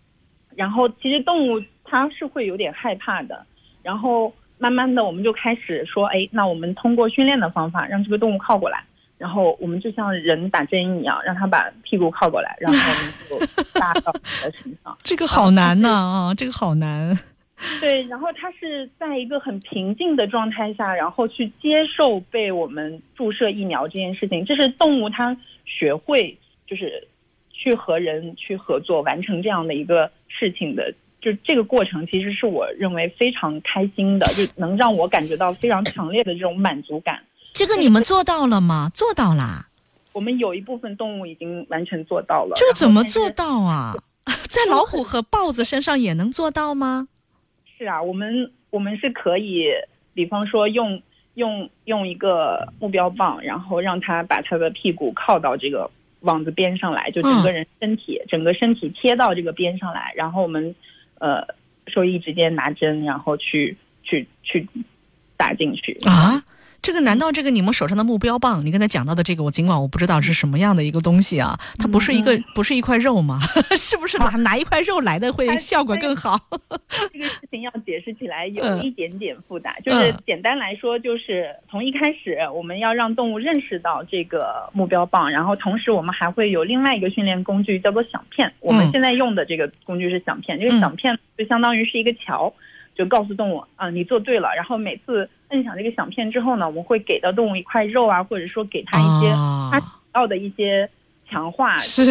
[0.55, 3.45] 然后其实动物它是会有点害怕的，
[3.83, 8.83] 然后慢慢的我们就开始说，哎，那我们通过训练的方法让这个动物靠过来，
[9.17, 12.79] 然后我们就像人打针一样，让它把屁股靠过来，然后
[13.35, 14.97] 我们就搭到你的身上。
[15.03, 17.15] 这个好难呐啊，这个好难。
[17.79, 24.45] 对，然后它是在一个很平静的状态下，然后去接受被我们注射疫苗这件事情。
[24.45, 25.35] 这是动物它
[25.65, 26.37] 学会
[26.67, 27.07] 就是
[27.51, 37.23] 去和人去合作，完成这样的一个事情的，就这个过程其实是我认为非常开心的，就能让我感觉到非常强烈的这种满足感。
[37.53, 38.91] 这个你们做到了吗？
[38.93, 39.67] 做到啦。
[40.13, 42.53] 我们有一部分动物已经完全做到了。
[42.55, 43.93] 这个怎么做到啊？
[44.49, 47.09] 在老虎和豹子身上也能做到吗？
[47.77, 49.65] 是啊，我们我们是可以，
[50.13, 51.01] 比方说用
[51.33, 55.89] 用用一个目标棒，然后让他把他的屁股靠到这个
[56.21, 60.73] 网子边上来，就整个人身体整个身体贴到这个边上来，然后我们
[61.19, 61.45] 呃
[61.87, 64.67] 兽医直接拿针，然后去去去
[65.35, 66.41] 打进去啊。
[66.85, 73.39] 这个难道这个你们手上的目标棒，你刚才讲到的这个，我尽管我不知道是什么样的一个东西啊，它不是一个不是一块肉吗？
[73.75, 76.39] 是不是拿拿一块肉来的会效果更好？
[77.11, 88.53] 这个事情要解释起来有一点点复杂，就是简单来说，就是从一开始我们要让动物认识到这个目标棒，然后同时我们还会有另外一个训练工具叫做响片。
[88.59, 92.53] 我们现在用的这个工具是响片，这个响片就相当于是一个桥。
[92.95, 94.49] 就告诉动物啊，你做对了。
[94.55, 99.31] 然后每次摁响这个响片之后呢，我们会给到动物一块肉啊，或者说给它一些
[99.71, 99.81] 它
[100.13, 100.89] 要的一些
[101.29, 101.77] 强化。
[101.77, 102.05] 是，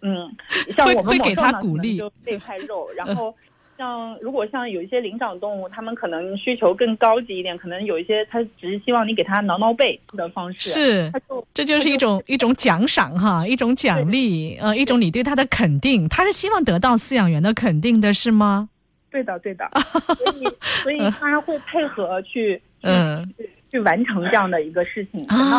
[0.00, 0.34] 嗯，
[0.76, 2.88] 像我们给它鼓励，就这块肉。
[2.96, 3.34] 然后
[3.76, 10.70] 像如果像有一些灵长动物，它们可能需求更高级一点，可能有一些它只是希望你给它挠挠背的方式。
[10.70, 16.08] 是，就这就是一种一种奖赏哈，一种奖励，呃，一种你对它的肯定。
[16.08, 18.70] 它是希望得到饲养员的肯定的是吗？
[19.10, 19.68] 对的，对的，
[20.16, 22.88] 所以所以他会配合去去
[23.70, 25.58] 去完成这样的一个事情，等到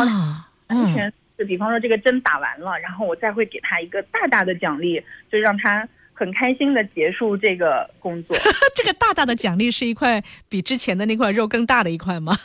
[0.67, 5.87] 完全就比方说这个针打完了，然后我再会给他一个大大的奖励，就让他
[6.19, 8.35] 很开心的结束这个工作。
[8.75, 12.35] 这个大大的奖励是一块比之前的那块肉更大的一块吗？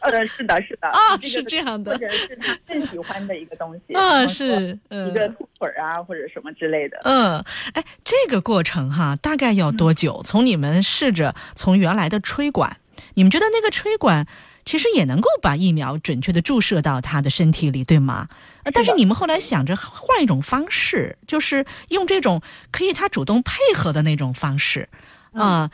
[0.00, 6.98] 呃，是的，是的啊这个是这样的或者是他更喜欢的一个东西 啊，是嗯一个兔腿儿啊，或者什么之类的。
[7.04, 7.38] 嗯，
[7.74, 10.22] 哎，这个过程哈，大概要多久？
[10.24, 12.78] 从你们试着从原来的吹管，
[13.14, 14.26] 你们觉得那个吹管
[14.64, 18.28] 其实也能够把疫苗准确的注射到他的身体里，对吗？
[18.64, 22.40] 呃但是你们后来想着换一种方式，就是用这种
[22.70, 24.88] 可以他主动配合的那种方式
[25.32, 25.70] 啊、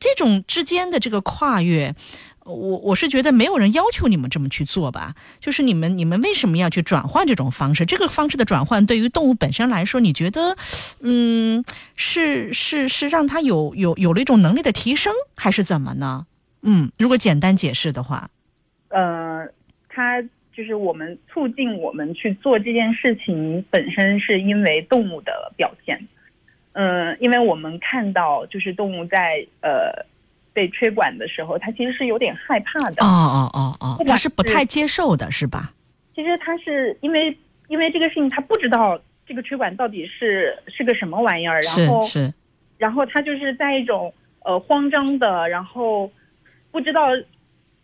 [0.00, 1.94] 这种之间的这个跨越。
[2.44, 7.86] 我我是觉得没有人要求你们这么去做吧，就是你们你们为什么要去转换这种方式？
[7.86, 10.56] 这个方式的转换对于动物本身来说，你觉得，
[10.98, 11.64] 嗯，
[11.94, 16.26] 是是是让它有有有了一种能力的提升，还是怎么呢？
[16.62, 18.30] 嗯，如果简单解释的话，
[18.88, 19.46] 呃，
[19.88, 26.08] 它就是我们促进我们去做这件事情本身是因为动物的表现。
[26.74, 30.06] 嗯、因为我们看到就是动物在呃
[30.54, 33.04] 被吹管的时候，它其实是有点害怕的。
[33.04, 35.74] 哦哦哦哦，它是不太接受的，是吧？
[36.14, 37.36] 其实它是因为
[37.68, 42.34] 因为这个事情，它不知道这个吹管到底是是个什么玩意儿，然后是是，
[42.78, 44.12] 然后它就是在一种
[44.44, 46.10] 呃慌张的，然后
[46.72, 47.06] 不知道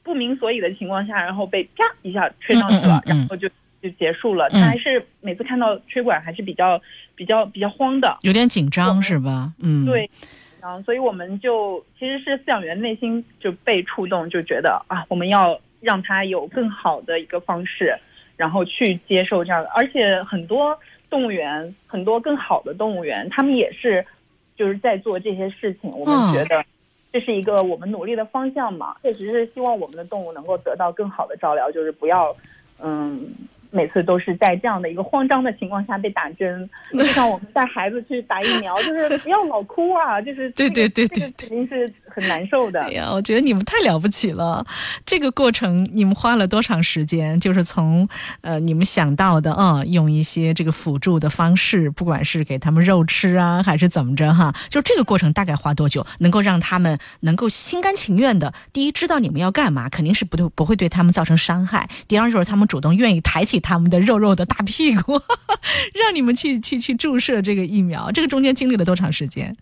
[0.03, 3.49] 不明所以的情况下，然后被啪一下吹上去了，然后就
[3.80, 4.49] 就结束了。
[4.49, 6.80] 嗯他还是每次看到吹管还是比较
[7.14, 9.53] 比较比较慌的，有点紧张是吧？
[9.62, 10.11] 嗯，对。
[10.61, 17.97] 然后，所以我们就其实是饲养员内心就被触动，就觉得啊，我们要让他有更好的一个方式，
[18.36, 19.70] 然后去接受这样的。
[19.70, 20.76] 而且很多
[21.09, 24.05] 动物园，很多更好的动物园，他们也是
[24.57, 25.89] 就是在做这些事情。
[25.93, 26.64] 我嗯们觉得
[27.13, 32.35] 这是一个我们努力的方向嘛，确实是希望我们的动物能够得到更好的照料，就是不要
[32.83, 33.31] 嗯。
[33.71, 42.91] 每次都是在这样的一个慌张的情况下被打针， 就像我们带孩子去打疫苗，就是不要老哭啊， 就是对这个对对对这个肯定是很难受的哎。
[42.91, 44.64] 呀，我觉得你们太了不起了！
[45.05, 47.39] 这个过程你们花了多长时间？
[47.39, 48.09] 就是从
[48.41, 65.21] 呃你们想到的啊、用一些这个辅助的方式，不管是给他们肉吃啊，还是怎么着哈，就这个过程大概花多久，能够让他们能够心甘情愿的，第一知道你们要干嘛，肯定是不对不会对他们造成伤害；第二就是他们主动愿意抬起他们的肉肉的大屁股，
[66.01, 68.11] 让你们去去去注射这个疫苗。
[68.11, 69.57] 这个中间经历了多长时间？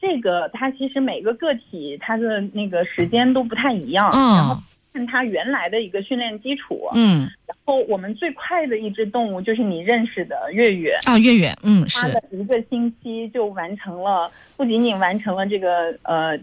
[0.00, 4.62] 这个它其实每个个体它的那个时间都不太一样，嗯然后
[4.92, 6.88] 看它原来的一个训练基础。
[6.94, 16.38] 嗯然后我们最快的一只动物就是你认识的月月，啊，月月，嗯是一个星期就完成了，不仅仅完成了这个呃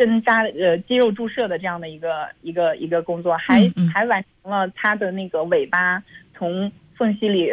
[0.00, 6.02] 针扎呃肌肉注射的这样的一个一个一个工作，还、还完成了它的那个尾巴
[6.34, 7.52] 从缝隙里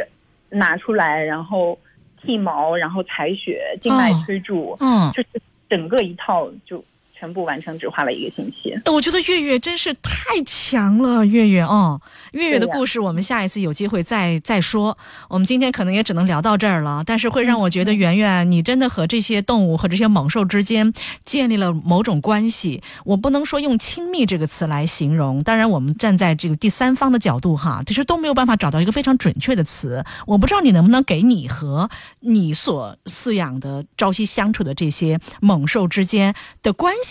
[0.50, 1.78] 拿出来，然后
[2.22, 5.12] 剃毛，然后采血、静脉哦推注，嗯。
[5.12, 6.82] 就是整个一套就
[7.18, 8.74] 全部完成，只花了一个星期。
[8.86, 12.00] 我觉得月月真是太强了，月月哦，
[12.32, 14.98] 月月的故事我们下一次有机会再再说。
[15.30, 20.94] 我们今天可能也只能聊到这儿了，但是会让我觉得圆圆，你真的和这些动物和这些猛兽之间
[21.26, 22.82] 建立了某种关系。
[23.06, 30.04] 我不能说用亲密这个词来形容，当然我们站在这个第三方的角度哈，其实都没有办法找到一个非常准确的词。
[30.26, 31.90] 我不知道你能不能给你和
[32.20, 37.07] 你所饲养的朝夕相处的这些猛兽之间的关系，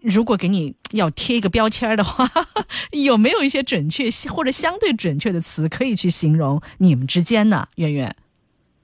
[0.00, 2.28] 如果给你要贴一个标签的话，
[2.92, 7.66] 有没有一些准确或者相对准确的词可以去形容你们之间呢？
[7.76, 8.16] 圆圆，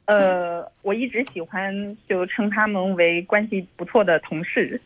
[0.06, 4.80] 呃，我一直喜欢就称他们为关系不错的同事。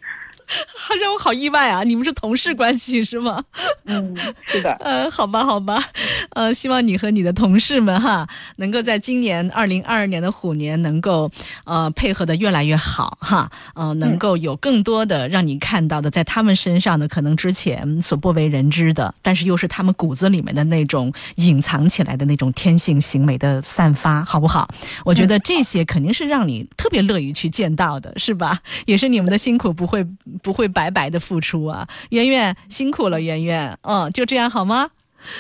[1.00, 1.82] 让我好意外啊！
[1.82, 3.42] 你们是同事关系是吗？
[3.86, 4.16] 嗯，
[4.46, 4.72] 是的。
[4.80, 5.82] 呃，好吧，好吧，
[6.30, 11.30] 呃，希望你和你的同事们哈，能够在今年二零二二年的虎年能够
[11.64, 24.68] 呃配合的越来越好哈，呃，能够有更多的让你看到的，在他们身上的，可能之前所不为人知的，但是又是他们骨子里面的那种隐藏起来的那种天性行为的散发，好不好？
[25.04, 28.58] 我觉得这些肯定是让你特别乐于去见到的，是吧？
[28.86, 30.06] 也是你们的辛苦不会
[30.42, 34.90] 不会白白的付出啊，圆圆辛苦了，圆圆，嗯，就这样好吗？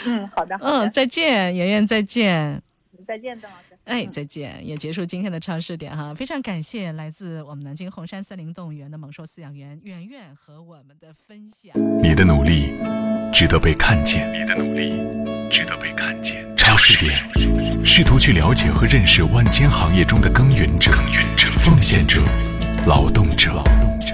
[0.06, 2.62] 嗯，好的，好嗯，再见，圆圆，再见。
[3.06, 3.76] 再见，邓老师。
[3.84, 6.14] 哎，嗯再见，也结束今天的超市点哈。
[6.14, 11.70] 非常感谢来自我们南京红山森林动物园的猛兽饲养员圆圆和我们的分享。
[12.02, 12.70] 你的努力
[13.30, 14.92] 值得被看见，你的努力
[15.50, 16.50] 值得被看见。
[16.56, 17.12] 超市点，
[17.84, 20.90] 试图去了解和认识万千行业中的耕耘者、
[21.58, 22.22] 奉献者、
[22.86, 24.13] 劳动者、劳动者。